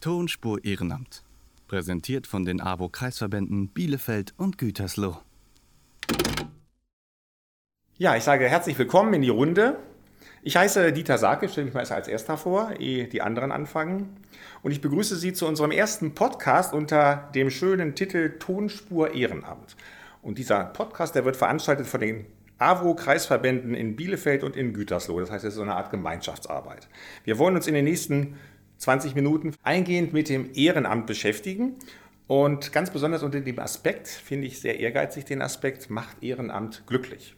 [0.00, 1.24] Tonspur Ehrenamt.
[1.66, 5.16] Präsentiert von den AWO-Kreisverbänden Bielefeld und Gütersloh.
[7.96, 9.76] Ja, ich sage herzlich willkommen in die Runde.
[10.42, 14.16] Ich heiße Dieter Sake, stelle mich mal als erster vor, ehe die anderen anfangen.
[14.62, 19.76] Und ich begrüße Sie zu unserem ersten Podcast unter dem schönen Titel Tonspur Ehrenamt.
[20.22, 22.26] Und dieser Podcast, der wird veranstaltet von den
[22.58, 25.18] AWO-Kreisverbänden in Bielefeld und in Gütersloh.
[25.18, 26.88] Das heißt, es ist so eine Art Gemeinschaftsarbeit.
[27.24, 28.36] Wir wollen uns in den nächsten
[28.78, 31.76] 20 Minuten eingehend mit dem Ehrenamt beschäftigen.
[32.26, 37.34] Und ganz besonders unter dem Aspekt, finde ich sehr ehrgeizig den Aspekt, macht Ehrenamt glücklich.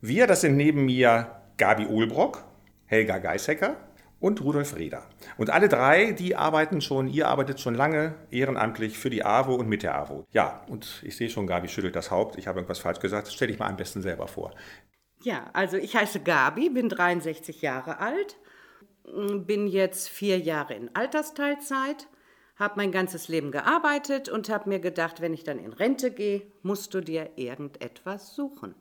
[0.00, 2.42] Wir, das sind neben mir Gabi Ohlbrock,
[2.86, 3.76] Helga Geishecker
[4.18, 5.04] und Rudolf Reder.
[5.36, 9.68] Und alle drei, die arbeiten schon, ihr arbeitet schon lange ehrenamtlich für die AWO und
[9.68, 10.24] mit der AWO.
[10.32, 12.38] Ja, und ich sehe schon, Gabi schüttelt das Haupt.
[12.38, 13.28] Ich habe irgendwas falsch gesagt.
[13.32, 14.54] Stell dich mal am besten selber vor.
[15.22, 18.36] Ja, also ich heiße Gabi, bin 63 Jahre alt,
[19.04, 22.08] bin jetzt vier Jahre in Altersteilzeit,
[22.56, 26.42] habe mein ganzes Leben gearbeitet und habe mir gedacht, wenn ich dann in Rente gehe,
[26.62, 28.74] musst du dir irgendetwas suchen.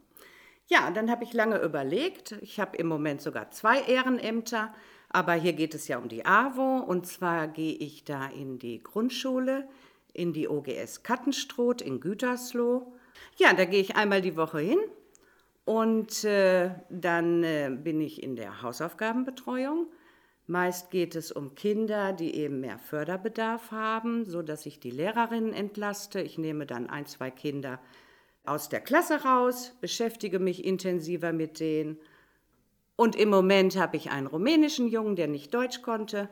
[0.67, 2.33] Ja, dann habe ich lange überlegt.
[2.41, 4.73] Ich habe im Moment sogar zwei Ehrenämter,
[5.09, 8.81] aber hier geht es ja um die AWO und zwar gehe ich da in die
[8.81, 9.67] Grundschule,
[10.13, 12.93] in die OGS Kattenstroth in Gütersloh.
[13.37, 14.79] Ja, da gehe ich einmal die Woche hin
[15.65, 19.87] und äh, dann äh, bin ich in der Hausaufgabenbetreuung.
[20.51, 25.53] Meist geht es um Kinder, die eben mehr Förderbedarf haben, so dass ich die Lehrerinnen
[25.53, 26.19] entlaste.
[26.19, 27.79] Ich nehme dann ein, zwei Kinder
[28.43, 31.99] aus der Klasse raus, beschäftige mich intensiver mit denen.
[32.97, 36.27] Und im Moment habe ich einen rumänischen Jungen, der nicht Deutsch konnte.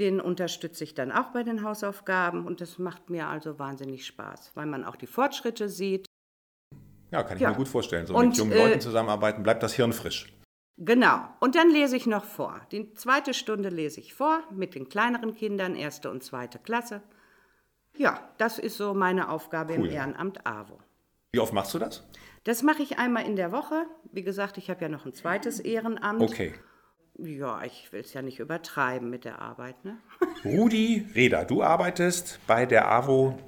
[0.00, 4.50] Den unterstütze ich dann auch bei den Hausaufgaben und das macht mir also wahnsinnig Spaß,
[4.56, 6.06] weil man auch die Fortschritte sieht.
[7.12, 7.50] Ja, kann ich ja.
[7.50, 8.04] mir gut vorstellen.
[8.04, 10.26] So und, mit jungen äh, Leuten zusammenarbeiten, bleibt das Hirn frisch.
[10.76, 11.28] Genau.
[11.40, 12.60] Und dann lese ich noch vor.
[12.72, 17.02] Die zweite Stunde lese ich vor mit den kleineren Kindern, erste und zweite Klasse.
[17.96, 19.86] Ja, das ist so meine Aufgabe cool.
[19.86, 20.78] im Ehrenamt AWO.
[21.32, 22.02] Wie oft machst du das?
[22.44, 23.86] Das mache ich einmal in der Woche.
[24.10, 26.22] Wie gesagt, ich habe ja noch ein zweites Ehrenamt.
[26.22, 26.54] Okay.
[27.18, 29.84] Ja, ich will es ja nicht übertreiben mit der Arbeit.
[29.84, 29.98] Ne?
[30.44, 33.38] Rudi Reda, du arbeitest bei der AWO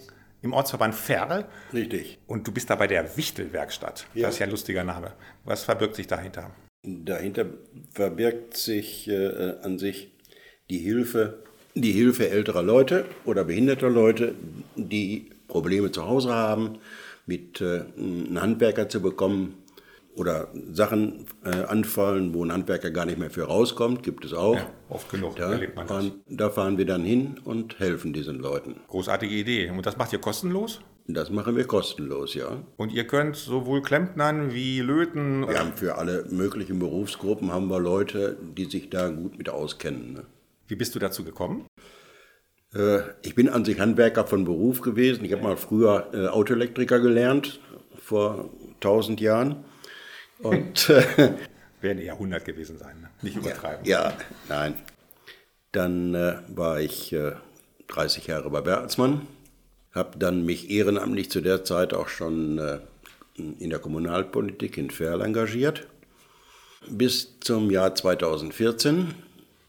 [0.42, 1.48] im Ortsverband Ferl.
[1.72, 2.18] Richtig.
[2.26, 4.06] Und du bist da bei der Wichtelwerkstatt.
[4.12, 4.26] Ja.
[4.26, 5.14] Das ist ja ein lustiger Name.
[5.44, 6.50] Was verbirgt sich dahinter?
[6.82, 7.46] Dahinter
[7.92, 10.10] verbirgt sich äh, an sich
[10.68, 11.38] die Hilfe,
[11.74, 14.34] die Hilfe älterer Leute oder behinderter Leute,
[14.74, 16.78] die Probleme zu Hause haben,
[17.26, 19.62] mit äh, einem Handwerker zu bekommen
[20.14, 24.56] oder Sachen äh, anfallen, wo ein Handwerker gar nicht mehr für rauskommt, gibt es auch.
[24.56, 26.10] Ja, oft genug, da erlebt man das.
[26.28, 28.80] Da fahren wir dann hin und helfen diesen Leuten.
[28.88, 29.70] Großartige Idee.
[29.70, 30.80] Und das macht ihr kostenlos?
[31.06, 32.62] Das machen wir kostenlos, ja.
[32.76, 35.48] Und ihr könnt sowohl Klempnern wie Löten...
[35.48, 40.12] Wir haben für alle möglichen Berufsgruppen haben wir Leute, die sich da gut mit auskennen.
[40.12, 40.24] Ne?
[40.68, 41.66] Wie bist du dazu gekommen?
[42.74, 45.24] Äh, ich bin an sich Handwerker von Beruf gewesen.
[45.24, 47.60] Ich habe mal früher äh, Autoelektriker gelernt,
[48.00, 49.64] vor 1000 Jahren.
[50.38, 51.32] Und äh,
[51.80, 53.10] werden eher 100 gewesen sein, ne?
[53.22, 53.84] nicht übertreiben.
[53.84, 54.16] Ja, ja
[54.48, 54.74] nein.
[55.72, 57.32] Dann äh, war ich äh,
[57.88, 59.26] 30 Jahre bei Bertelsmann,
[59.92, 62.78] habe dann mich ehrenamtlich zu der Zeit auch schon äh,
[63.36, 65.86] in der Kommunalpolitik in Ferl engagiert.
[66.88, 69.14] Bis zum Jahr 2014,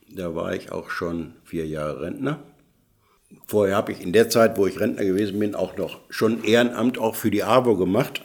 [0.10, 2.40] da war ich auch schon vier Jahre Rentner.
[3.48, 6.98] Vorher habe ich in der Zeit, wo ich Rentner gewesen bin, auch noch schon Ehrenamt
[6.98, 8.22] auch für die AWO gemacht,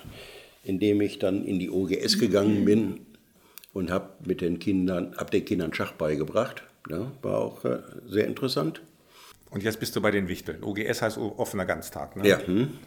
[0.64, 3.00] indem ich dann in die OGS gegangen bin
[3.72, 6.62] und habe mit den Kindern, habe den Kindern Schach beigebracht.
[6.90, 8.80] Ja, war auch äh, sehr interessant.
[9.50, 10.62] Und jetzt bist du bei den Wichteln.
[10.62, 12.28] OGS heißt offener Ganztag, ne?
[12.28, 12.38] Ja.
[12.46, 12.78] Hm.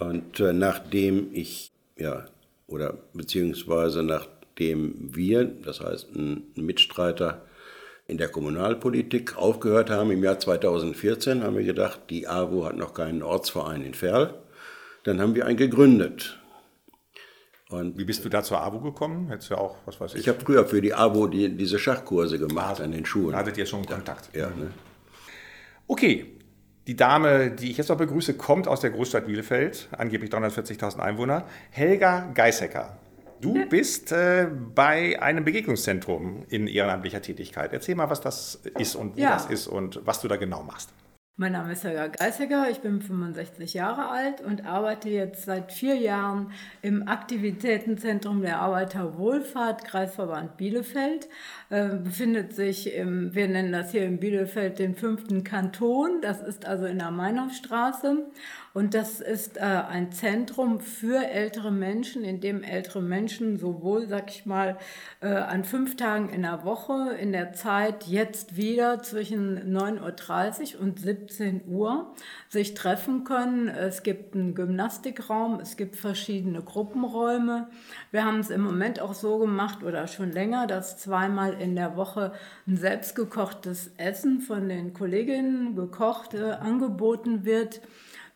[0.00, 2.26] Und äh, nachdem ich, ja,
[2.68, 7.42] oder beziehungsweise nachdem wir, das heißt ein Mitstreiter,
[8.06, 12.94] in der Kommunalpolitik aufgehört haben im Jahr 2014, haben wir gedacht, die AWO hat noch
[12.94, 14.34] keinen Ortsverein in Ferl.
[15.04, 16.38] Dann haben wir einen gegründet.
[17.68, 19.28] Und Wie bist du da zur AWO gekommen?
[19.28, 20.20] Hättest du auch, was weiß ich?
[20.20, 23.36] Ich habe früher für die AWO die, diese Schachkurse gemacht also, an den Schulen.
[23.36, 24.34] Hattet ihr schon Kontakt?
[24.34, 24.46] Ja.
[24.46, 24.70] Ne?
[25.88, 26.26] Okay,
[26.86, 31.44] die Dame, die ich jetzt noch begrüße, kommt aus der Großstadt Bielefeld, angeblich 340.000 Einwohner.
[31.70, 32.98] Helga Geishecker.
[33.40, 33.64] Du ja.
[33.64, 37.72] bist äh, bei einem Begegnungszentrum in ehrenamtlicher Tätigkeit.
[37.72, 39.30] Erzähl mal, was das ist und wo ja.
[39.30, 40.90] das ist und was du da genau machst.
[41.40, 45.94] Mein Name ist Helga Geisegger, ich bin 65 Jahre alt und arbeite jetzt seit vier
[45.94, 46.50] Jahren
[46.82, 51.28] im Aktivitätenzentrum der Arbeiterwohlfahrt, Kreisverband Bielefeld.
[51.70, 56.66] Äh, befindet sich im, wir nennen das hier in Bielefeld den fünften Kanton, das ist
[56.66, 58.26] also in der Meinhofstraße.
[58.74, 64.30] Und das ist äh, ein Zentrum für ältere Menschen, in dem ältere Menschen sowohl, sag
[64.30, 64.76] ich mal,
[65.20, 70.82] äh, an fünf Tagen in der Woche, in der Zeit jetzt wieder zwischen 9.30 Uhr
[70.82, 73.68] und 17 Uhr sich treffen können.
[73.68, 77.68] Es gibt einen Gymnastikraum, es gibt verschiedene Gruppenräume.
[78.10, 81.96] Wir haben es im Moment auch so gemacht oder schon länger, dass zweimal in der
[81.96, 82.32] Woche
[82.66, 87.80] ein selbstgekochtes Essen von den Kolleginnen gekocht äh, angeboten wird.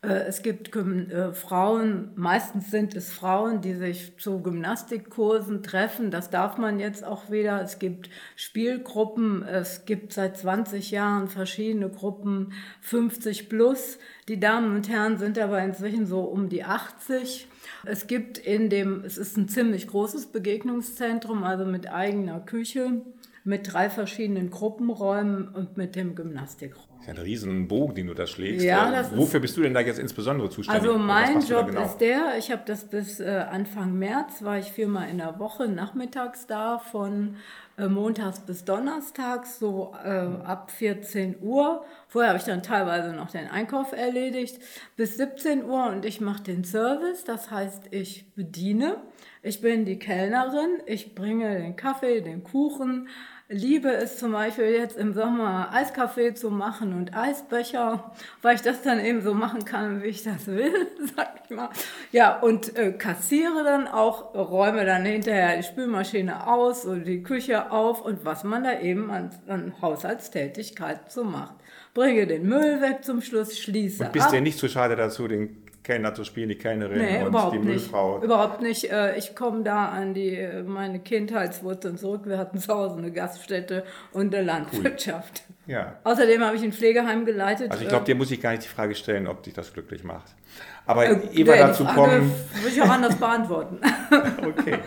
[0.03, 6.11] Äh, es gibt äh, Frauen, meistens sind es Frauen, die sich zu Gymnastikkursen treffen.
[6.11, 7.63] Das darf man jetzt auch wieder.
[7.63, 9.43] Es gibt Spielgruppen.
[9.45, 13.99] Es gibt seit 20 Jahren verschiedene Gruppen, 50 plus.
[14.29, 17.49] Die Damen und Herren sind aber inzwischen so um die 80.
[17.85, 23.03] Es gibt in dem, es ist ein ziemlich großes Begegnungszentrum, also mit eigener Küche,
[23.45, 26.87] mit drei verschiedenen Gruppenräumen und mit dem Gymnastikraum.
[26.99, 28.65] Das ist ja ein riesen Bogen, den du da schlägst.
[28.65, 30.89] Ja, äh, Wofür bist du denn da jetzt insbesondere zuständig?
[30.89, 31.85] Also mein Job genau?
[31.85, 35.67] ist der, ich habe das bis äh, Anfang März, war ich viermal in der Woche
[35.67, 37.37] nachmittags da, von
[37.77, 41.85] äh, montags bis donnerstags, so äh, ab 14 Uhr.
[42.07, 44.61] Vorher habe ich dann teilweise noch den Einkauf erledigt,
[44.97, 48.99] bis 17 Uhr und ich mache den Service, das heißt, ich bediene.
[49.43, 53.09] Ich bin die Kellnerin, ich bringe den Kaffee, den Kuchen,
[53.53, 58.83] liebe es zum Beispiel jetzt im Sommer Eiskaffee zu machen und Eisbecher, weil ich das
[58.83, 60.73] dann eben so machen kann, wie ich das will,
[61.17, 61.69] sag ich mal.
[62.11, 67.71] Ja, und äh, kassiere dann auch, räume dann hinterher die Spülmaschine aus und die Küche
[67.71, 71.55] auf und was man da eben an, an Haushaltstätigkeit so macht.
[71.95, 74.33] Bringe den Müll weg zum Schluss, schließe Und bist ab.
[74.33, 75.62] ja nicht zu schade dazu, den
[76.15, 77.67] Zu spielen, die Kellnerin Nee, und überhaupt die nicht.
[77.69, 78.23] Müllfrau?
[78.23, 78.91] Überhaupt nicht.
[78.93, 82.23] Äh, Ich komme da an die, äh, meine Kindheitswurzeln zurück.
[82.25, 85.43] Wir hatten zu Hause eine Gaststätte und eine Landwirtschaft.
[85.67, 85.97] Ja.
[86.05, 87.71] Außerdem habe ich ein Pflegeheim geleitet.
[87.71, 89.73] Also ich glaube, Äh, dir muss ich gar nicht die Frage stellen, ob dich das
[89.73, 90.35] glücklich macht.
[90.87, 92.33] Aber äh, ehe wir dazu Frage kommen...
[92.55, 93.79] Würde ich auch anders beantworten.
[94.47, 94.79] Okay.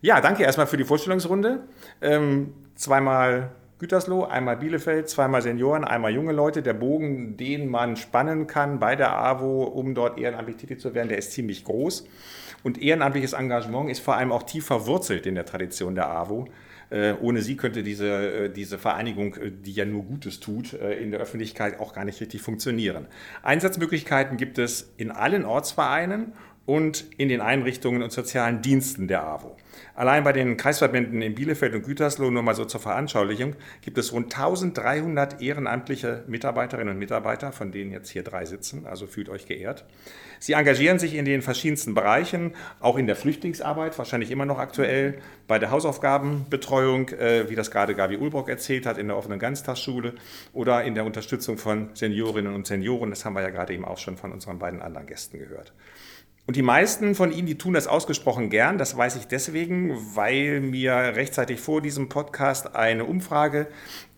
[0.00, 1.60] Ja, danke erstmal für die Vorstellungsrunde.
[2.00, 6.62] Ähm, zweimal Gütersloh, einmal Bielefeld, zweimal Senioren, einmal junge Leute.
[6.62, 11.08] Der Bogen, den man spannen kann bei der AWO, um dort ehrenamtlich tätig zu werden,
[11.08, 12.06] der ist ziemlich groß.
[12.64, 16.48] Und ehrenamtliches Engagement ist vor allem auch tief verwurzelt in der Tradition der AWO.
[16.90, 21.10] Äh, ohne sie könnte diese, äh, diese Vereinigung, äh, die ja nur Gutes tut, in
[21.10, 23.06] der Öffentlichkeit auch gar nicht richtig funktionieren.
[23.42, 26.32] Einsatzmöglichkeiten gibt es in allen Ortsvereinen
[26.68, 29.56] und in den Einrichtungen und sozialen Diensten der AWO.
[29.94, 34.12] Allein bei den Kreisverbänden in Bielefeld und Gütersloh, nur mal so zur Veranschaulichung, gibt es
[34.12, 39.46] rund 1300 ehrenamtliche Mitarbeiterinnen und Mitarbeiter, von denen jetzt hier drei sitzen, also fühlt euch
[39.46, 39.86] geehrt.
[40.40, 45.20] Sie engagieren sich in den verschiedensten Bereichen, auch in der Flüchtlingsarbeit, wahrscheinlich immer noch aktuell,
[45.46, 50.16] bei der Hausaufgabenbetreuung, äh, wie das gerade Gabi Ulbrock erzählt hat, in der offenen Ganztagsschule
[50.52, 53.08] oder in der Unterstützung von Seniorinnen und Senioren.
[53.08, 55.72] Das haben wir ja gerade eben auch schon von unseren beiden anderen Gästen gehört.
[56.48, 58.78] Und die meisten von Ihnen, die tun das ausgesprochen gern.
[58.78, 63.66] Das weiß ich deswegen, weil mir rechtzeitig vor diesem Podcast eine Umfrage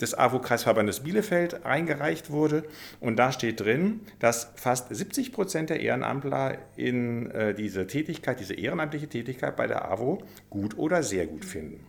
[0.00, 2.62] des AWO-Kreisverbandes Bielefeld eingereicht wurde.
[3.00, 8.54] Und da steht drin, dass fast 70 Prozent der Ehrenamtler in äh, diese Tätigkeit, diese
[8.54, 11.84] ehrenamtliche Tätigkeit bei der AWO gut oder sehr gut finden.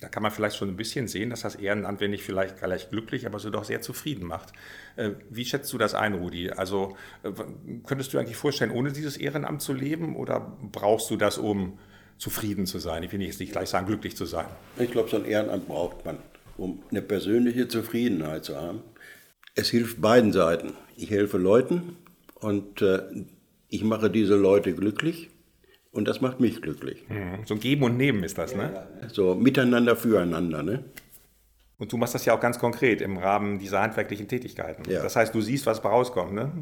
[0.00, 2.88] Da kann man vielleicht schon ein bisschen sehen, dass das Ehrenamt, wenn nicht vielleicht gleich
[2.88, 4.52] glücklich, aber so doch sehr zufrieden macht.
[4.96, 6.50] Äh, Wie schätzt du das ein, Rudi?
[6.50, 7.32] Also äh,
[7.84, 11.78] könntest du eigentlich vorstellen, ohne dieses Ehrenamt zu leben oder brauchst du das, um
[12.16, 13.02] zufrieden zu sein?
[13.02, 14.46] Ich will jetzt nicht gleich sagen, glücklich zu sein.
[14.78, 16.18] Ich glaube, so ein Ehrenamt braucht man,
[16.56, 18.82] um eine persönliche Zufriedenheit zu haben.
[19.56, 20.74] Es hilft beiden Seiten.
[20.96, 21.96] Ich helfe Leuten
[22.36, 23.00] und äh,
[23.68, 25.30] ich mache diese Leute glücklich
[25.98, 27.04] und das macht mich glücklich.
[27.08, 27.44] Mhm.
[27.44, 28.86] So ein Geben und Nehmen ist das, ne?
[29.08, 30.62] So miteinander, füreinander.
[30.62, 30.84] Ne?
[31.76, 34.88] Und du machst das ja auch ganz konkret im Rahmen dieser handwerklichen Tätigkeiten.
[34.88, 35.02] Ja.
[35.02, 36.52] Das heißt, du siehst, was rauskommt, ne?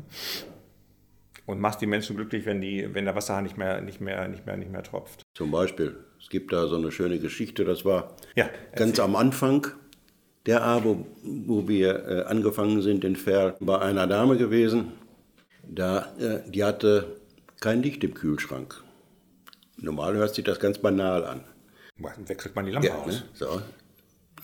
[1.45, 4.47] Und machst die Menschen glücklich, wenn, die, wenn der Wasserhahn nicht mehr, nicht, mehr, nicht,
[4.47, 5.23] mehr, nicht mehr tropft.
[5.35, 9.67] Zum Beispiel, es gibt da so eine schöne Geschichte, das war Ja, ganz am Anfang
[10.47, 14.93] der AWO, wo wir äh, angefangen sind in Ferl, bei einer Dame gewesen,
[15.63, 17.17] da, äh, die hatte
[17.61, 18.83] kein Licht im Kühlschrank.
[19.79, 21.45] Normal hört sich das ganz banal an.
[21.99, 23.07] Dann wechselt man die Lampe Ja, aus.
[23.07, 23.23] ne?
[23.35, 23.63] so.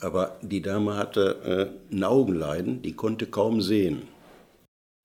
[0.00, 4.02] Aber die Dame hatte äh, ein Augenleiden, die konnte kaum sehen.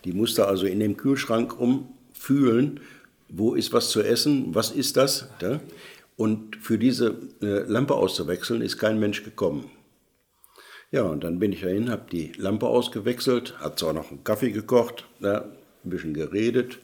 [0.06, 2.80] Die musste also in dem Kühlschrank umfühlen,
[3.30, 5.30] wo ist was zu essen, was ist das.
[5.40, 5.60] Da?
[6.16, 9.70] Und für diese äh, Lampe auszuwechseln, ist kein Mensch gekommen.
[10.90, 14.52] Ja, und dann bin ich dahin, habe die Lampe ausgewechselt, hat zwar noch einen Kaffee
[14.52, 15.42] gekocht, da
[15.84, 16.80] ein bisschen geredet.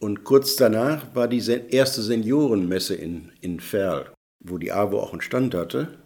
[0.00, 5.22] Und kurz danach war die erste Seniorenmesse in, in Ferl, wo die AWO auch einen
[5.22, 5.98] Stand hatte.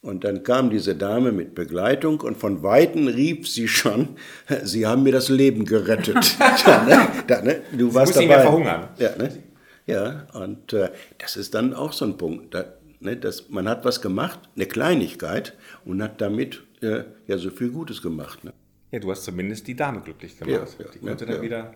[0.00, 4.16] Und dann kam diese Dame mit Begleitung und von Weitem rief sie schon,
[4.62, 6.38] Sie haben mir das Leben gerettet.
[6.66, 7.08] ja, ne?
[7.26, 7.62] da, ne?
[7.72, 8.26] Du warst dabei.
[8.26, 8.88] Ja verhungern.
[8.98, 9.42] Ja, ne?
[9.86, 12.54] ja und äh, das ist dann auch so ein Punkt.
[12.54, 17.50] Da, ne, dass man hat was gemacht, eine Kleinigkeit, und hat damit äh, ja so
[17.50, 18.44] viel Gutes gemacht.
[18.44, 18.52] Ne?
[18.92, 20.76] Ja, du hast zumindest die Dame glücklich gemacht.
[20.78, 21.74] Ja, ja, die konnte ja, dann wieder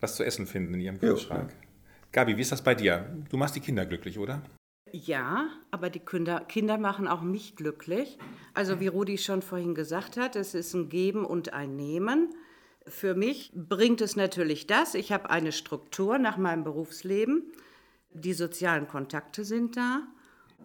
[0.00, 1.52] was zu essen finden in ihrem Kühlschrank.
[2.12, 3.06] Gabi, wie ist das bei dir?
[3.30, 4.42] Du machst die Kinder glücklich, oder?
[4.92, 8.18] Ja, aber die Kinder, Kinder machen auch mich glücklich.
[8.54, 12.34] Also wie Rudi schon vorhin gesagt hat, es ist ein Geben und ein Nehmen.
[12.86, 17.52] Für mich bringt es natürlich das, ich habe eine Struktur nach meinem Berufsleben,
[18.12, 20.08] die sozialen Kontakte sind da,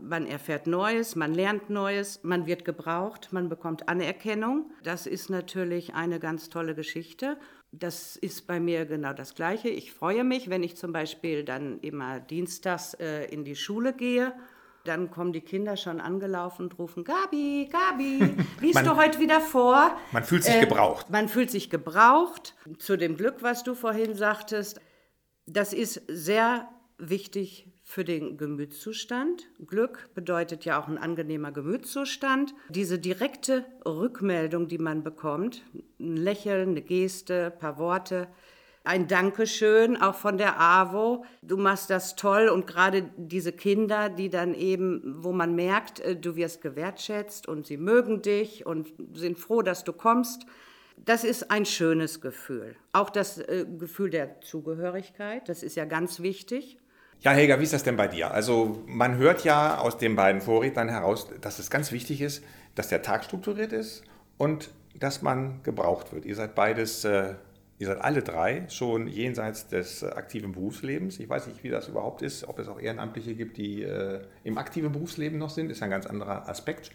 [0.02, 4.72] man erfährt Neues, man lernt Neues, man wird gebraucht, man bekommt Anerkennung.
[4.84, 7.38] Das ist natürlich eine ganz tolle Geschichte.
[7.80, 9.70] Das ist bei mir genau das Gleiche.
[9.70, 14.34] Ich freue mich, wenn ich zum Beispiel dann immer dienstags äh, in die Schule gehe.
[14.86, 19.42] Dann kommen die Kinder schon angelaufen und rufen, Gabi, Gabi, liest man, du heute wieder
[19.42, 19.98] vor?
[20.12, 21.10] Man fühlt sich äh, gebraucht.
[21.10, 22.56] Man fühlt sich gebraucht.
[22.78, 24.80] Zu dem Glück, was du vorhin sagtest,
[25.48, 29.48] das ist sehr wichtig für den Gemütszustand.
[29.66, 32.56] Glück bedeutet ja auch ein angenehmer Gemütszustand.
[32.70, 35.62] Diese direkte Rückmeldung, die man bekommt,
[36.00, 38.28] ein Lächeln, eine Geste, ein paar Worte,
[38.84, 41.26] ein Dankeschön auch von der AWO.
[41.44, 46.16] Du machst das toll und gerade diese Kinder, die dann eben, wo man merkt, äh,
[46.16, 50.48] du wirst gewertschätzt und sie mögen dich und sind froh, dass du kommst.
[50.98, 52.76] Das ist ein schönes Gefühl.
[52.94, 56.80] Auch das äh, Gefühl der Zugehörigkeit, das ist ja ganz wichtig.
[57.22, 58.32] Ja, Helga, wie ist das denn bei dir?
[58.32, 62.44] Also man hört ja aus den beiden Vorrednern heraus, dass es ganz wichtig ist,
[62.76, 64.04] dass der Tag strukturiert ist
[64.38, 64.70] und
[65.00, 66.26] dass man gebraucht wird.
[66.26, 67.36] Ihr seid beides äh,
[67.78, 71.20] Ihr seid alle drei schon jenseits des äh, aktiven Berufslebens.
[71.20, 74.58] Ich weiß nicht, wie das überhaupt ist, ob es auch Ehrenamtliche gibt, die äh, im
[74.58, 76.92] aktiven Berufsleben noch sind, ist ein ganz anderer Aspekt,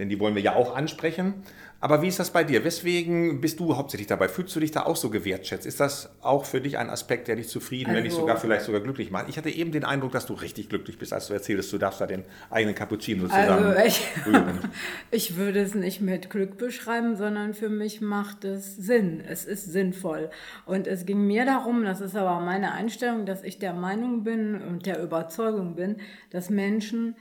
[0.00, 1.34] denn die wollen wir ja auch ansprechen.
[1.80, 2.64] Aber wie ist das bei dir?
[2.64, 4.28] Weswegen bist du hauptsächlich dabei?
[4.28, 5.66] Fühlst du dich da auch so gewertschätzt?
[5.66, 8.38] Ist das auch für dich ein Aspekt, der dich zufrieden, also, wenn nicht also sogar
[8.38, 9.28] vielleicht sogar glücklich macht?
[9.28, 12.00] Ich hatte eben den Eindruck, dass du richtig glücklich bist, als du erzählst, du darfst
[12.00, 13.76] da den eigenen Cappuccino zusammen.
[13.76, 14.08] Also ich,
[15.10, 19.22] ich würde es nicht mit Glück beschreiben, sondern für mich macht es Sinn.
[19.26, 20.30] Es ist sinnvoll.
[20.64, 24.60] Und es ging mir darum, das ist aber meine Einstellung, dass ich der Meinung bin
[24.62, 25.96] und der Überzeugung bin,
[26.30, 27.16] dass Menschen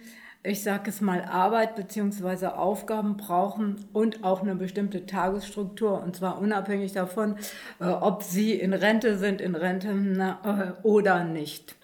[0.45, 2.47] ich sage es mal, Arbeit bzw.
[2.47, 6.01] Aufgaben brauchen und auch eine bestimmte Tagesstruktur.
[6.01, 7.35] Und zwar unabhängig davon,
[7.79, 11.75] äh, ob sie in Rente sind, in Rente äh, oder nicht.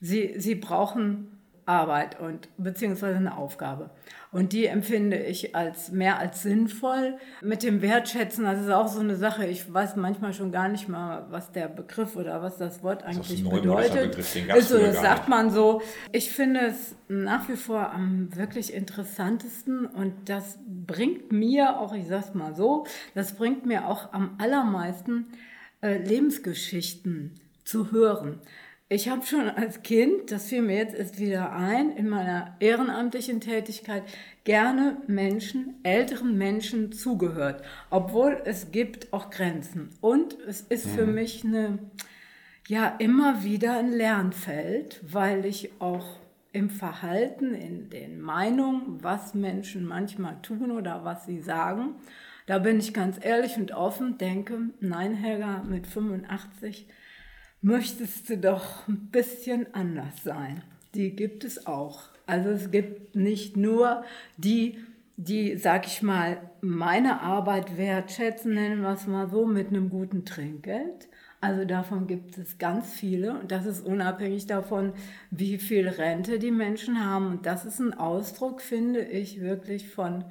[0.00, 3.90] Sie, sie brauchen Arbeit und beziehungsweise eine Aufgabe.
[4.32, 7.18] Und die empfinde ich als mehr als sinnvoll.
[7.42, 9.44] Mit dem Wertschätzen, das ist auch so eine Sache.
[9.46, 13.42] Ich weiß manchmal schon gar nicht mal, was der Begriff oder was das Wort eigentlich
[13.42, 14.10] das bedeutet.
[14.12, 15.82] Begriff, den also, das sagt man so.
[16.12, 22.06] Ich finde es nach wie vor am wirklich interessantesten und das bringt mir auch, ich
[22.06, 25.26] sag's mal so, das bringt mir auch am allermeisten
[25.82, 27.34] äh, Lebensgeschichten
[27.64, 28.38] zu hören.
[28.92, 33.40] Ich habe schon als Kind, das fiel mir jetzt erst wieder ein, in meiner ehrenamtlichen
[33.40, 34.02] Tätigkeit
[34.42, 39.90] gerne Menschen, älteren Menschen zugehört, obwohl es gibt auch Grenzen.
[40.00, 41.14] Und es ist für mhm.
[41.14, 41.78] mich eine,
[42.66, 46.18] ja, immer wieder ein Lernfeld, weil ich auch
[46.50, 51.94] im Verhalten, in den Meinungen, was Menschen manchmal tun oder was sie sagen,
[52.46, 56.88] da bin ich ganz ehrlich und offen, denke, nein, Helga, mit 85
[57.62, 60.62] möchtest du doch ein bisschen anders sein.
[60.94, 62.02] Die gibt es auch.
[62.26, 64.04] Also es gibt nicht nur
[64.36, 64.78] die,
[65.16, 70.24] die, sag ich mal, meine Arbeit wertschätzen, nennen wir es mal so, mit einem guten
[70.24, 71.08] Trinkgeld.
[71.42, 74.92] Also davon gibt es ganz viele und das ist unabhängig davon,
[75.30, 77.28] wie viel Rente die Menschen haben.
[77.28, 80.24] Und das ist ein Ausdruck, finde ich, wirklich von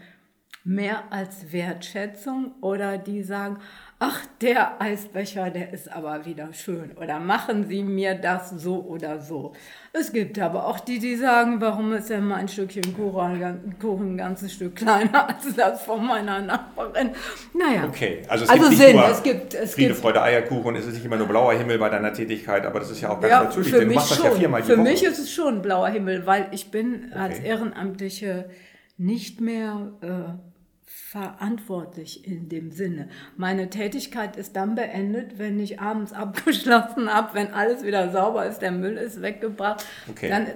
[0.63, 3.60] mehr als Wertschätzung oder die sagen,
[3.98, 9.20] ach, der Eisbecher, der ist aber wieder schön oder machen Sie mir das so oder
[9.20, 9.54] so.
[9.92, 14.18] Es gibt aber auch die, die sagen, warum ist denn mein Stückchen Kuchen, Kuchen ein
[14.18, 17.12] ganzes Stück kleiner als das von meiner Nachbarin.
[17.54, 17.86] Naja.
[17.88, 20.94] Okay, also es also gibt Sinn, es gibt es Friede, gibt, Freude, Eierkuchen, es ist
[20.94, 23.44] nicht immer nur blauer Himmel bei deiner Tätigkeit, aber das ist ja auch ganz ja,
[23.44, 24.24] natürlich, für mich du machst schon.
[24.24, 27.20] das ja viermal Für mich ist es schon blauer Himmel, weil ich bin okay.
[27.20, 28.50] als Ehrenamtliche
[28.98, 29.92] nicht mehr...
[30.01, 30.49] Äh,
[30.91, 33.10] verantwortlich in dem Sinne.
[33.38, 38.60] Meine Tätigkeit ist dann beendet, wenn ich abends abgeschlossen habe, wenn alles wieder sauber ist,
[38.60, 39.86] der Müll ist weggebracht.
[40.10, 40.29] Okay.
[40.29, 40.48] Dann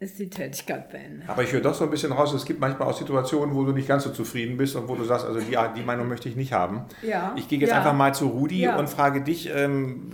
[0.00, 1.28] ist die Tätigkeit beendet.
[1.28, 3.72] Aber ich höre doch so ein bisschen raus, es gibt manchmal auch Situationen, wo du
[3.72, 6.34] nicht ganz so zufrieden bist und wo du sagst, also die, die Meinung möchte ich
[6.34, 6.86] nicht haben.
[7.02, 7.32] Ja.
[7.36, 7.76] Ich gehe jetzt Ja.
[7.78, 8.76] einfach mal zu Rudi Ja.
[8.76, 10.10] und frage dich, ähm,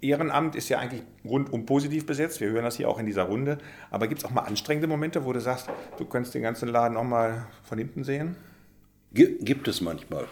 [0.00, 3.58] Ehrenamt ist ja eigentlich rundum positiv besetzt, wir hören das hier auch in dieser Runde,
[3.90, 6.96] aber gibt es auch mal anstrengende Momente, wo du sagst, du könntest den ganzen Laden
[6.96, 8.34] auch mal von hinten sehen?
[9.14, 10.26] Gi- Gibt es manchmal,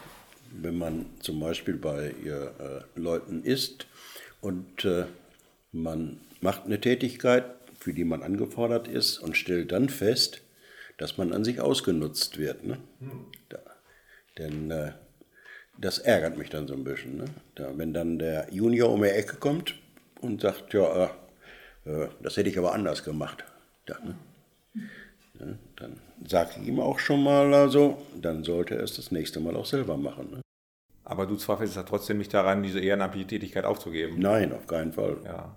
[0.52, 3.86] wenn man zum Beispiel bei äh, Leuten ist
[4.40, 5.04] und äh,
[5.72, 7.44] man macht eine Tätigkeit,
[7.78, 10.40] für die man angefordert ist und stellt dann fest,
[10.98, 12.64] dass man an sich ausgenutzt wird.
[12.64, 12.78] Ne?
[13.48, 13.58] Da,
[14.38, 14.92] denn äh,
[15.78, 17.16] das ärgert mich dann so ein bisschen.
[17.16, 17.24] Ne?
[17.54, 19.74] Da, wenn dann der Junior um die Ecke kommt
[20.20, 21.10] und sagt, ja,
[21.86, 23.44] äh, äh, das hätte ich aber anders gemacht.
[23.88, 24.14] Ja, ne?
[25.40, 25.58] Ne?
[25.76, 29.56] Dann sage ich ihm auch schon mal, also, dann sollte er es das nächste Mal
[29.56, 30.30] auch selber machen.
[30.30, 30.40] Ne?
[31.04, 34.18] Aber du zweifelst ja trotzdem nicht daran, diese ehrenamtliche Tätigkeit aufzugeben.
[34.18, 35.16] Nein, auf keinen Fall.
[35.24, 35.54] Ja.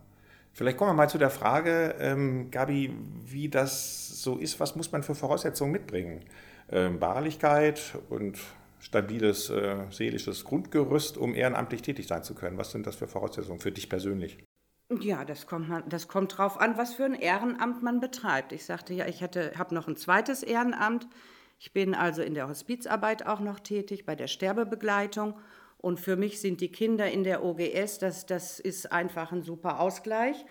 [0.54, 2.94] Vielleicht kommen wir mal zu der Frage, ähm, Gabi,
[3.26, 4.60] wie das so ist.
[4.60, 6.22] Was muss man für Voraussetzungen mitbringen?
[6.72, 8.38] Ähm, Beharrlichkeit und
[8.80, 12.58] stabiles äh, seelisches Grundgerüst, um ehrenamtlich tätig sein zu können.
[12.58, 14.38] Was sind das für Voraussetzungen für dich persönlich?
[15.02, 18.52] Ja, das kommt, man, das kommt drauf an, was für ein Ehrenamt man betreibt.
[18.52, 21.08] Ich sagte ja, ich habe noch ein zweites Ehrenamt.
[21.60, 25.36] Ich bin also in der Hospizarbeit auch noch tätig, bei der Sterbebegleitung.
[25.78, 29.80] Und für mich sind die Kinder in der OGS, das, das ist einfach ein super
[29.80, 30.46] Ausgleich.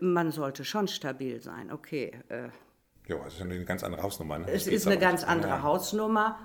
[0.00, 2.12] Man sollte schon stabil sein, okay.
[2.28, 2.50] Äh,
[3.08, 4.38] Ja, das ist eine ganz andere Hausnummer.
[4.38, 4.46] Ne?
[4.52, 5.62] es ist eine ganz andere ja.
[5.62, 6.38] Hausnummer.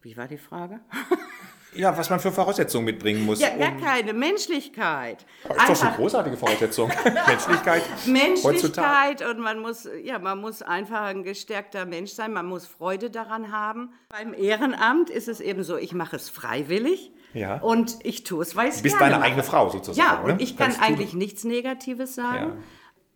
[0.00, 0.80] Wie war die Frage?
[1.74, 3.40] Ja, was man für Voraussetzungen mitbringen muss.
[3.40, 5.24] Ja, gar um- keine Menschlichkeit.
[5.42, 6.88] Das ist doch schon Einfach- großartige Voraussetzung.
[7.26, 7.82] Menschlichkeit.
[7.82, 8.10] Heutzutage.
[8.10, 13.10] Menschlichkeit und man muss, ja, man muss einfach ein gestärkter Mensch sein, man muss Freude
[13.10, 13.90] daran haben.
[14.08, 17.56] Beim Ehrenamt ist es eben so, ich mache es freiwillig Ja.
[17.60, 19.24] und ich tue es, weil ich Du bist deine mache.
[19.26, 19.98] eigene Frau sozusagen.
[20.08, 20.42] Ja, und ne?
[20.42, 22.62] ich kann Kannst du- eigentlich nichts Negatives sagen.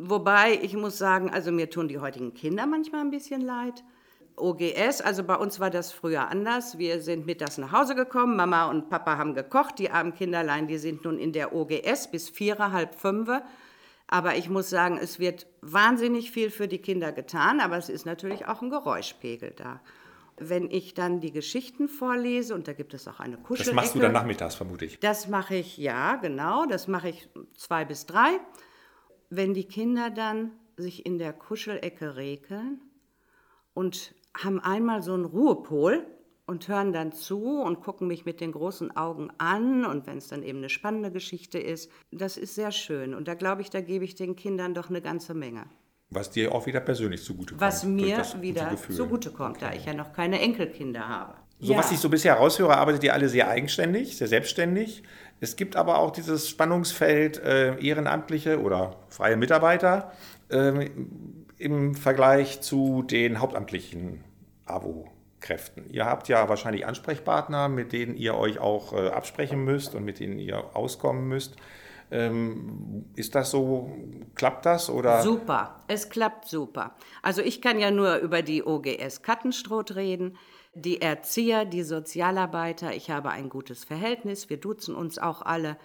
[0.00, 3.82] Wobei, ich muss sagen, also mir tun die heutigen Kinder manchmal ein bisschen leid.
[4.40, 6.78] OGS, also bei uns war das früher anders.
[6.78, 10.78] Wir sind mittags nach Hause gekommen, Mama und Papa haben gekocht, die armen Kinderlein, die
[10.78, 13.30] sind nun in der OGS bis vier, halb fünf.
[14.06, 18.06] Aber ich muss sagen, es wird wahnsinnig viel für die Kinder getan, aber es ist
[18.06, 19.80] natürlich auch ein Geräuschpegel da.
[20.38, 23.70] Wenn ich dann die Geschichten vorlese, und da gibt es auch eine Kuschelecke.
[23.70, 24.98] Das machst du dann nachmittags, vermute ich.
[25.00, 26.64] Das mache ich, ja, genau.
[26.64, 28.38] Das mache ich zwei bis drei.
[29.30, 32.80] Wenn die Kinder dann sich in der Kuschelecke regeln
[33.74, 36.06] und haben einmal so einen Ruhepol
[36.46, 40.28] und hören dann zu und gucken mich mit den großen Augen an und wenn es
[40.28, 43.14] dann eben eine spannende Geschichte ist, das ist sehr schön.
[43.14, 45.66] Und da glaube ich, da gebe ich den Kindern doch eine ganze Menge.
[46.10, 47.60] Was dir auch wieder persönlich zugutekommt.
[47.60, 51.34] Was mir wieder zugutekommt, da ich ja noch keine Enkelkinder habe.
[51.60, 51.78] So Ja.
[51.80, 55.02] was ich so bisher raushöre, arbeitet ihr alle sehr eigenständig, sehr selbstständig.
[55.40, 60.12] Es gibt aber auch dieses Spannungsfeld äh, Ehrenamtliche oder freie Mitarbeiter
[60.50, 64.24] ähm, im Vergleich zu den hauptamtlichen
[64.70, 65.88] AWO-Kräften.
[65.90, 70.20] Ihr habt ja wahrscheinlich Ansprechpartner, mit denen ihr euch auch äh, absprechen müsst und mit
[70.20, 71.56] denen ihr auskommen müsst.
[72.10, 73.92] Ähm, ist das so?
[74.34, 75.22] Klappt das oder?
[75.22, 76.94] Super, es klappt super.
[77.22, 80.36] Also ich kann ja nur über die OGS Kattenstroth reden,
[80.74, 82.94] die Erzieher, die Sozialarbeiter.
[82.94, 85.76] Ich habe ein gutes Verhältnis, wir duzen uns auch alle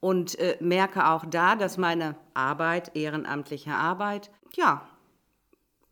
[0.00, 4.86] und äh, merke auch da, dass meine Arbeit, ehrenamtliche Arbeit, ja,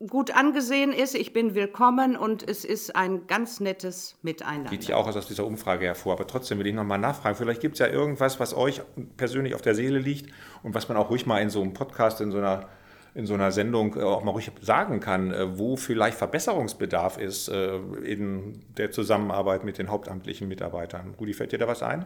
[0.07, 1.15] gut angesehen ist.
[1.15, 4.69] Ich bin willkommen und es ist ein ganz nettes Miteinander.
[4.69, 6.13] Geht ja auch aus dieser Umfrage hervor.
[6.13, 7.35] Aber trotzdem will ich nochmal nachfragen.
[7.35, 8.81] Vielleicht gibt es ja irgendwas, was euch
[9.17, 12.21] persönlich auf der Seele liegt und was man auch ruhig mal in so einem Podcast,
[12.21, 12.67] in so einer,
[13.15, 17.47] in so einer Sendung äh, auch mal ruhig sagen kann, äh, wo vielleicht Verbesserungsbedarf ist
[17.47, 21.15] äh, in der Zusammenarbeit mit den hauptamtlichen Mitarbeitern.
[21.19, 22.05] Rudi, fällt dir da was ein?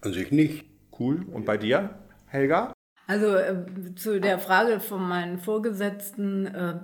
[0.00, 0.64] An sich nicht.
[0.98, 1.24] Cool.
[1.32, 1.90] Und bei dir,
[2.26, 2.71] Helga?
[3.06, 3.64] Also äh,
[3.96, 6.74] zu der Frage von meinen Vorgesetzten, äh,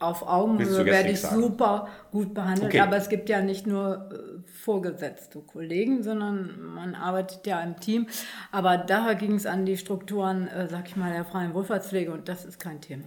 [0.00, 2.80] auf Augenhöhe werde ich super gut behandelt, Okay.
[2.80, 8.06] aber es gibt ja nicht nur äh, vorgesetzte Kollegen, sondern man arbeitet ja im Team.
[8.50, 12.28] Aber da ging es an die Strukturen, äh, sag ich mal, der freien Wohlfahrtspflege und
[12.28, 13.04] das ist kein Thema.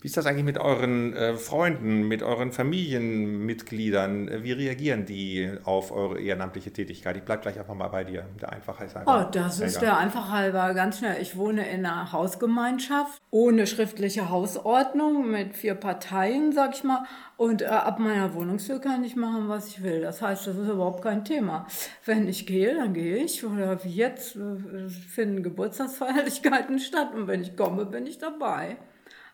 [0.00, 4.28] Wie ist das eigentlich mit euren äh, Freunden, mit euren Familienmitgliedern?
[4.28, 7.16] Äh, Wie reagieren die auf eure ehrenamtliche Tätigkeit?
[7.16, 8.24] Ich bleibe gleich einfach mal bei dir.
[8.40, 9.26] Der Einfachheit einfach.
[9.26, 11.20] Oh, das ist der einfach halber ganz schnell.
[11.20, 17.04] Ich wohne in einer Hausgemeinschaft ohne schriftliche Hausordnung mit vier Parteien, sag ich mal.
[17.36, 20.00] Und äh, ab meiner Wohnungstür kann ich machen, was ich will.
[20.00, 21.66] Das heißt, das ist überhaupt kein Thema.
[22.04, 23.44] Wenn ich gehe, dann gehe ich.
[23.44, 27.14] Oder wie jetzt äh, finden Geburtstagsfeierlichkeiten statt.
[27.16, 28.76] Und wenn ich komme, bin ich dabei.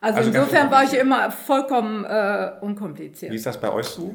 [0.04, 3.32] Also, Also insofern war ich immer vollkommen äh, unkompliziert.
[3.32, 4.14] Wie ist das bei euch so?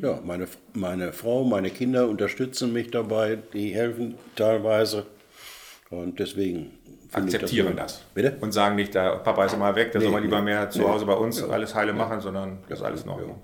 [0.00, 5.06] Ja, meine, meine Frau, meine Kinder unterstützen mich dabei, die helfen teilweise.
[5.90, 6.70] Und deswegen
[7.12, 8.02] akzeptieren das.
[8.14, 8.36] Bitte?
[8.40, 10.44] Und sagen nicht, der Papa ist immer weg, der Nee, soll mal lieber nee.
[10.52, 10.86] mehr zu Nee.
[10.86, 13.42] Hause bei uns alles heile machen, sondern das ist alles in Ordnung.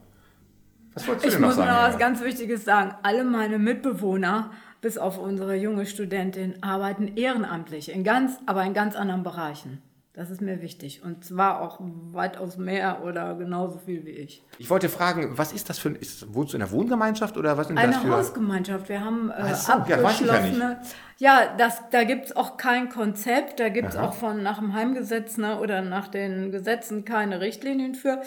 [0.95, 1.93] Was wolltest du Ich denn noch muss noch sagen?
[1.93, 2.95] was ganz Wichtiges sagen.
[3.03, 4.51] Alle meine Mitbewohner,
[4.81, 9.83] bis auf unsere junge Studentin, arbeiten ehrenamtlich, in ganz, aber in ganz anderen Bereichen.
[10.19, 11.05] Das ist mir wichtig.
[11.05, 14.45] Und zwar auch weitaus mehr oder genauso viel wie ich.
[14.59, 17.57] Ich wollte fragen, was ist das für ein, ist, wohnst du in einer Wohngemeinschaft oder
[17.57, 18.09] was das Eine für...
[18.11, 18.89] Hausgemeinschaft.
[18.89, 20.81] Wir haben äh, Ach so, ja, ja abgeschlossene.
[21.21, 23.61] Das, da gibt es auch kein Konzept.
[23.61, 27.95] Da gibt es auch von nach dem Heimgesetz ne, oder nach den Gesetzen keine Richtlinien
[27.95, 28.21] für.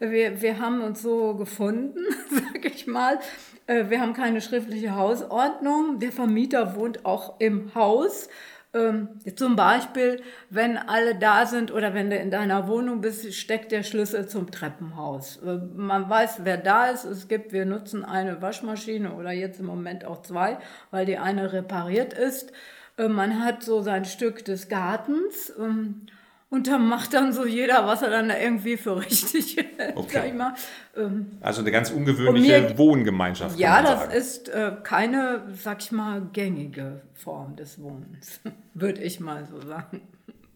[0.00, 3.18] Wir, wir haben uns so gefunden, sag ich mal.
[3.66, 5.98] Äh, Wir haben keine schriftliche Hausordnung.
[5.98, 8.28] Der Vermieter wohnt auch im Haus.
[8.74, 13.72] Ähm, zum Beispiel, wenn alle da sind oder wenn du in deiner Wohnung bist, steckt
[13.72, 15.38] der Schlüssel zum Treppenhaus.
[15.38, 17.04] Äh, man weiß, wer da ist.
[17.04, 20.58] Es gibt, wir nutzen eine Waschmaschine oder jetzt im Moment auch zwei,
[20.90, 22.52] weil die eine repariert ist.
[22.98, 25.52] Äh, man hat so sein Stück des Gartens.
[25.58, 26.06] ähm,
[26.50, 30.08] und da macht dann so jeder, was er dann da irgendwie für richtig hält, Okay.
[30.12, 30.54] sag ich mal.
[30.96, 33.58] Ähm, Also eine ganz ungewöhnliche mir- Wohngemeinschaft.
[33.58, 34.12] ja, das sagen.
[34.12, 38.40] ist äh, keine, sag ich mal, gängige Form des Wohnens,
[38.74, 40.00] würde ich mal so sagen.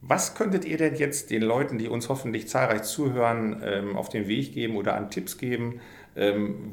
[0.01, 4.27] Was könntet ihr denn jetzt den Leuten, die uns hoffentlich zahlreich zuhören, ähm, auf den
[4.27, 5.81] Weg geben oder an Tipps geben,
[6.17, 6.73] ähm,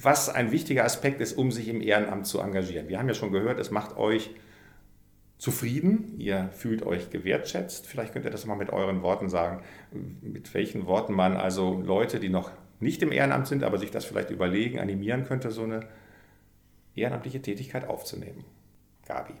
[0.00, 2.88] was ein wichtiger Aspekt ist, um sich im Ehrenamt zu engagieren?
[2.88, 4.30] Wir haben ja schon gehört, es macht euch
[5.38, 7.86] zufrieden, ihr fühlt euch gewertschätzt.
[7.86, 12.20] Vielleicht könnt ihr das mal mit euren Worten sagen, mit welchen Worten man also Leute,
[12.20, 15.88] die noch nicht im Ehrenamt sind, aber sich das vielleicht überlegen, animieren könnte, so eine
[16.94, 18.44] ehrenamtliche Tätigkeit aufzunehmen.
[19.06, 19.34] Gabi.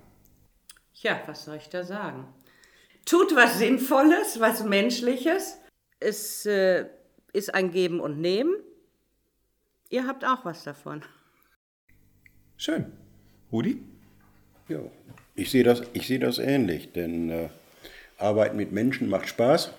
[0.94, 2.26] Ja, was soll ich da sagen?
[3.04, 5.58] Tut was Sinnvolles, was Menschliches.
[6.00, 6.86] Es äh,
[7.32, 8.54] ist ein Geben und Nehmen.
[9.90, 11.02] Ihr habt auch was davon.
[12.56, 12.92] Schön.
[13.52, 13.82] Rudi?
[14.68, 14.80] Ja,
[15.36, 17.48] ich sehe das, ich sehe das ähnlich, denn äh,
[18.18, 19.70] Arbeit mit Menschen macht Spaß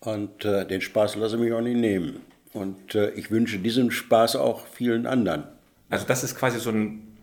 [0.00, 2.20] und äh, den Spaß lasse ich mich auch nicht nehmen.
[2.52, 5.44] Und äh, ich wünsche diesen Spaß auch vielen anderen.
[5.90, 7.16] Also das ist quasi so, ein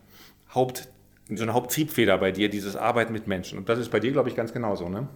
[0.54, 0.88] Haupt,
[1.34, 3.58] so eine Haupttriebfeder bei dir, dieses Arbeiten mit Menschen.
[3.58, 5.08] Und das ist bei dir, glaube ich, ganz genauso, ne?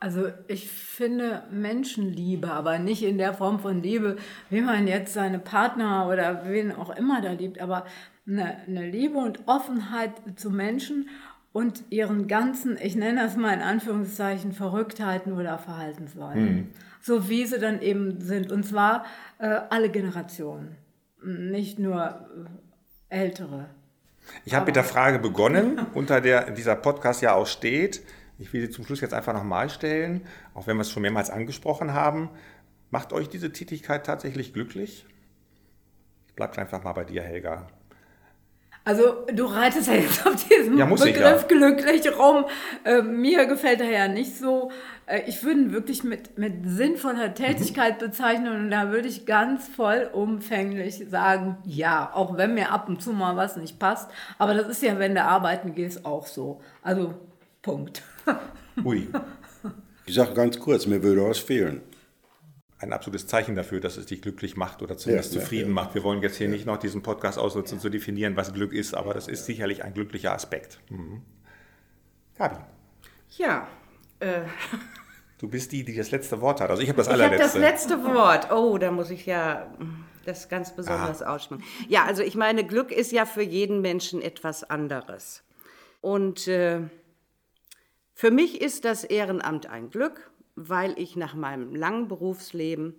[0.00, 4.16] Also ich finde Menschenliebe, aber nicht in der Form von Liebe,
[4.48, 7.84] wie man jetzt seine Partner oder wen auch immer da liebt, aber
[8.28, 11.08] eine, eine Liebe und Offenheit zu Menschen
[11.52, 16.72] und ihren ganzen, ich nenne das mal in Anführungszeichen, Verrücktheiten oder Verhaltensweisen.
[17.00, 18.52] So wie sie dann eben sind.
[18.52, 19.06] Und zwar
[19.38, 20.76] äh, alle Generationen,
[21.24, 22.28] nicht nur
[23.10, 23.70] äh, ältere.
[24.44, 28.02] Ich habe mit der Frage begonnen, unter der dieser Podcast ja auch steht.
[28.38, 30.20] Ich will sie zum Schluss jetzt einfach nochmal stellen,
[30.54, 32.30] auch wenn wir es schon mehrmals angesprochen haben.
[32.90, 35.06] Macht euch diese Tätigkeit tatsächlich glücklich?
[36.28, 37.66] Ich bleibe einfach mal bei dir, Helga.
[38.88, 41.42] Also du reitest ja jetzt auf diesem Ja, Begriff ja.
[41.46, 42.46] glücklich rum.
[42.84, 44.70] Äh, mir gefällt er ja nicht so.
[45.04, 49.68] Äh, ich würde ihn wirklich mit, mit sinnvoller Tätigkeit bezeichnen und da würde ich ganz
[49.68, 54.10] vollumfänglich sagen, ja, auch wenn mir ab und zu mal was nicht passt.
[54.38, 56.62] Aber das ist ja, wenn du arbeiten gehst, auch so.
[56.82, 57.12] Also
[57.60, 58.00] Punkt.
[58.86, 59.06] Ui,
[60.06, 61.82] Ich sage ganz kurz, mir würde was fehlen.
[62.80, 65.74] Ein absolutes Zeichen dafür, dass es dich glücklich macht oder zumindest Ja, ja, zufrieden ja.
[65.74, 65.94] macht.
[65.94, 69.14] Wir wollen jetzt hier nicht noch diesen Podcast ausnutzen, zu definieren, was Glück ist, aber
[69.14, 70.78] das ist sicherlich ein glücklicher Aspekt.
[70.90, 71.22] Mhm.
[72.36, 72.56] Gabi,
[73.36, 73.66] Ja,
[74.20, 74.42] äh,
[75.38, 76.70] du bist die, die das letzte Wort hat.
[76.70, 77.58] Also ich habe das ich habe das allerletzte.
[77.58, 78.52] letzte Wort.
[78.52, 81.64] Oh, da muss ich ja mm, das ganz besonders aussprechen.
[81.88, 85.42] Ja, also ich meine, Glück ist ja für jeden Menschen etwas anderes.
[86.00, 86.82] Und äh,
[88.14, 90.27] für mich ist das Ehrenamt ein Glück,
[90.66, 92.94] weil ich nach meinem langen Berufsleben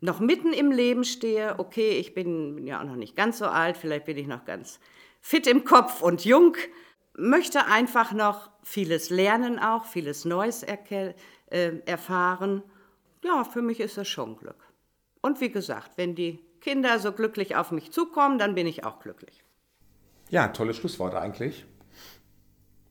[0.00, 1.58] noch mitten im Leben stehe.
[1.58, 4.78] Okay, ich bin, ja auch noch nicht ganz so alt, vielleicht bin ich noch ganz
[5.20, 6.56] fit im Kopf und jung,
[7.16, 11.14] möchte einfach noch vieles lernen auch, vieles Neues äh,
[11.86, 12.62] erfahren.
[13.24, 14.62] Ja, für mich ist das schon Glück.
[15.22, 19.00] Und wie gesagt, wenn die Kinder so glücklich auf mich zukommen, dann bin ich auch
[19.00, 19.42] glücklich.
[20.30, 21.64] Ja, tolles Schlusswort eigentlich.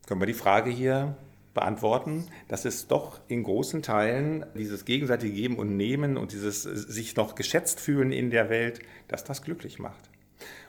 [0.07, 1.15] Können wir die Frage hier
[1.55, 6.75] beantworten, dass es doch in großen Teilen dieses gegenseitige Geben und Nehmen und dieses äh,
[6.75, 10.11] sich noch geschätzt fühlen in der Welt, dass das glücklich macht.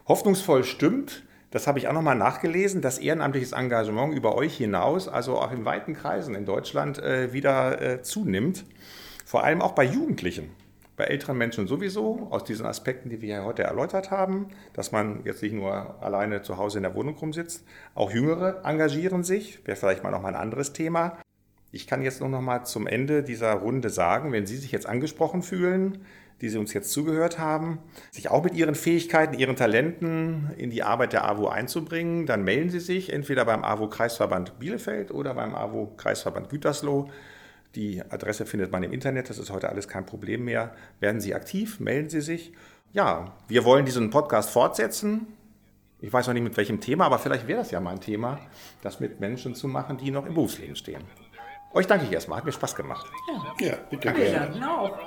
[0.09, 5.39] Hoffnungsvoll stimmt, das habe ich auch nochmal nachgelesen, dass ehrenamtliches Engagement über euch hinaus, also
[5.39, 8.65] auch in weiten Kreisen in Deutschland, äh, wieder äh, zunimmt.
[9.25, 10.51] Vor allem auch bei Jugendlichen.
[10.97, 15.43] Bei älteren Menschen sowieso, aus diesen Aspekten, die wir heute erläutert haben, dass man jetzt
[15.43, 17.67] nicht nur alleine zu Hause in der Wohnung rumsitzt.
[17.95, 21.19] Auch Jüngere engagieren sich, wäre vielleicht mal noch mal ein anderes Thema.
[21.71, 24.87] Ich kann jetzt nur noch mal zum Ende dieser Runde sagen, wenn Sie sich jetzt
[24.87, 26.07] angesprochen fühlen,
[26.41, 27.79] die Sie uns jetzt zugehört haben,
[28.11, 32.71] sich auch mit Ihren Fähigkeiten, Ihren Talenten in die Arbeit der AWO einzubringen, dann melden
[32.71, 37.11] Sie sich entweder beim AWO-Kreisverband Bielefeld oder beim AWO-Kreisverband Gütersloh.
[37.77, 40.75] Die Adresse findet man im Internet, das ist heute alles kein Problem mehr.
[40.99, 42.53] Werden Sie aktiv, melden Sie sich.
[42.93, 45.27] Ja, wir wollen diesen Podcast fortsetzen.
[46.01, 48.41] Ich weiß noch nicht mit welchem Thema, aber vielleicht wäre das ja mal ein Thema,
[48.83, 51.03] das mit Menschen zu machen, die noch im Berufsleben stehen.
[51.75, 53.07] Euch danke ich erstmal, hat mir Spaß gemacht.
[53.61, 54.39] Ja, bitte Wir gerne.
[54.39, 54.99] danken auch.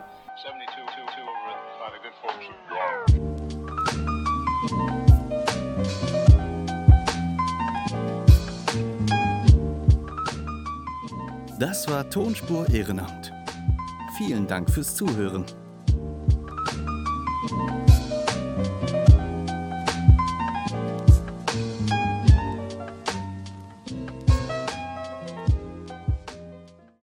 [11.59, 13.33] Das war Tonspur Ehrenamt.
[14.17, 15.43] Vielen Dank fürs Zuhören.